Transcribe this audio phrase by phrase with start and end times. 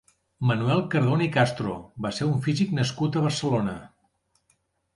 [0.51, 1.75] Manuel Cardona i Castro
[2.07, 3.77] va ser un físic nascut a Barcelona.